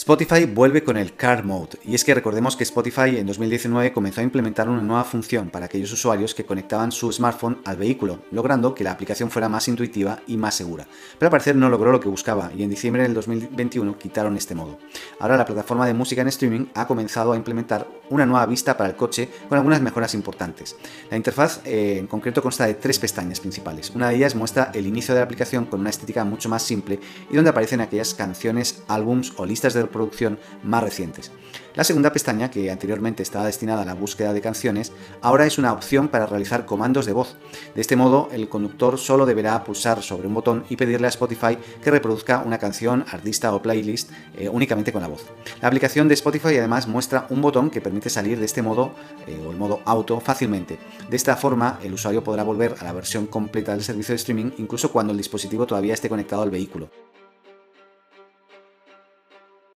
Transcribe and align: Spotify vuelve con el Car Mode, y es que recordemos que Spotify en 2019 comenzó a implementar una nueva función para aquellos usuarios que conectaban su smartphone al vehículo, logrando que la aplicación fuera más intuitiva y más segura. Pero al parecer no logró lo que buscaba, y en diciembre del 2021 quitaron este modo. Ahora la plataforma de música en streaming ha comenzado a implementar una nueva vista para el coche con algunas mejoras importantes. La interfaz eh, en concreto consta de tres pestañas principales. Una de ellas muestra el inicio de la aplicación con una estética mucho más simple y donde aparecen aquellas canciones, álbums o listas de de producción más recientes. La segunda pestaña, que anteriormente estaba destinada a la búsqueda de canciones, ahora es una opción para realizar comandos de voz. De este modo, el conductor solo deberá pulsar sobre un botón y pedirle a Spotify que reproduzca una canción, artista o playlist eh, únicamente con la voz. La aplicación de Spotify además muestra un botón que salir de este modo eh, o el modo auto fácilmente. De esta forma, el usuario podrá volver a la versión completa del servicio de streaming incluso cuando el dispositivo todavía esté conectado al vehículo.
Spotify 0.00 0.46
vuelve 0.46 0.82
con 0.82 0.96
el 0.96 1.14
Car 1.14 1.44
Mode, 1.44 1.78
y 1.84 1.94
es 1.94 2.04
que 2.04 2.14
recordemos 2.14 2.56
que 2.56 2.64
Spotify 2.64 3.18
en 3.18 3.26
2019 3.26 3.92
comenzó 3.92 4.22
a 4.22 4.24
implementar 4.24 4.66
una 4.66 4.80
nueva 4.80 5.04
función 5.04 5.50
para 5.50 5.66
aquellos 5.66 5.92
usuarios 5.92 6.34
que 6.34 6.46
conectaban 6.46 6.90
su 6.90 7.12
smartphone 7.12 7.58
al 7.66 7.76
vehículo, 7.76 8.20
logrando 8.30 8.74
que 8.74 8.82
la 8.82 8.92
aplicación 8.92 9.30
fuera 9.30 9.50
más 9.50 9.68
intuitiva 9.68 10.20
y 10.26 10.38
más 10.38 10.54
segura. 10.54 10.86
Pero 11.18 11.26
al 11.26 11.30
parecer 11.30 11.54
no 11.54 11.68
logró 11.68 11.92
lo 11.92 12.00
que 12.00 12.08
buscaba, 12.08 12.50
y 12.56 12.62
en 12.62 12.70
diciembre 12.70 13.02
del 13.02 13.12
2021 13.12 13.98
quitaron 13.98 14.38
este 14.38 14.54
modo. 14.54 14.78
Ahora 15.18 15.36
la 15.36 15.44
plataforma 15.44 15.86
de 15.86 15.92
música 15.92 16.22
en 16.22 16.28
streaming 16.28 16.68
ha 16.72 16.86
comenzado 16.86 17.32
a 17.32 17.36
implementar 17.36 17.86
una 18.10 18.26
nueva 18.26 18.46
vista 18.46 18.76
para 18.76 18.90
el 18.90 18.96
coche 18.96 19.28
con 19.48 19.58
algunas 19.58 19.80
mejoras 19.80 20.14
importantes. 20.14 20.76
La 21.10 21.16
interfaz 21.16 21.60
eh, 21.64 21.96
en 21.98 22.06
concreto 22.06 22.42
consta 22.42 22.66
de 22.66 22.74
tres 22.74 22.98
pestañas 22.98 23.40
principales. 23.40 23.90
Una 23.90 24.10
de 24.10 24.16
ellas 24.16 24.36
muestra 24.36 24.70
el 24.72 24.86
inicio 24.86 25.14
de 25.14 25.20
la 25.20 25.24
aplicación 25.24 25.64
con 25.64 25.80
una 25.80 25.90
estética 25.90 26.24
mucho 26.24 26.48
más 26.48 26.62
simple 26.62 27.00
y 27.28 27.34
donde 27.34 27.50
aparecen 27.50 27.80
aquellas 27.80 28.14
canciones, 28.14 28.82
álbums 28.88 29.32
o 29.36 29.46
listas 29.46 29.74
de 29.74 29.80
de 29.80 29.88
producción 29.88 30.38
más 30.62 30.82
recientes. 30.82 31.30
La 31.74 31.84
segunda 31.84 32.12
pestaña, 32.12 32.50
que 32.50 32.70
anteriormente 32.70 33.22
estaba 33.22 33.46
destinada 33.46 33.82
a 33.82 33.84
la 33.84 33.94
búsqueda 33.94 34.32
de 34.32 34.40
canciones, 34.40 34.92
ahora 35.22 35.46
es 35.46 35.56
una 35.56 35.72
opción 35.72 36.08
para 36.08 36.26
realizar 36.26 36.66
comandos 36.66 37.06
de 37.06 37.12
voz. 37.12 37.36
De 37.74 37.80
este 37.80 37.96
modo, 37.96 38.28
el 38.32 38.48
conductor 38.48 38.98
solo 38.98 39.24
deberá 39.24 39.62
pulsar 39.62 40.02
sobre 40.02 40.26
un 40.26 40.34
botón 40.34 40.64
y 40.68 40.76
pedirle 40.76 41.06
a 41.06 41.10
Spotify 41.10 41.56
que 41.82 41.90
reproduzca 41.90 42.42
una 42.44 42.58
canción, 42.58 43.04
artista 43.10 43.54
o 43.54 43.62
playlist 43.62 44.10
eh, 44.36 44.48
únicamente 44.48 44.92
con 44.92 45.02
la 45.02 45.08
voz. 45.08 45.24
La 45.60 45.68
aplicación 45.68 46.08
de 46.08 46.14
Spotify 46.14 46.56
además 46.58 46.88
muestra 46.88 47.26
un 47.30 47.40
botón 47.40 47.70
que 47.70 47.80
salir 48.08 48.38
de 48.38 48.46
este 48.46 48.62
modo 48.62 48.92
eh, 49.26 49.38
o 49.46 49.50
el 49.50 49.58
modo 49.58 49.80
auto 49.84 50.20
fácilmente. 50.20 50.78
De 51.10 51.16
esta 51.16 51.36
forma, 51.36 51.78
el 51.82 51.92
usuario 51.92 52.24
podrá 52.24 52.42
volver 52.42 52.76
a 52.80 52.84
la 52.84 52.92
versión 52.92 53.26
completa 53.26 53.72
del 53.72 53.82
servicio 53.82 54.12
de 54.12 54.16
streaming 54.16 54.52
incluso 54.58 54.90
cuando 54.90 55.12
el 55.12 55.18
dispositivo 55.18 55.66
todavía 55.66 55.94
esté 55.94 56.08
conectado 56.08 56.42
al 56.42 56.50
vehículo. 56.50 56.88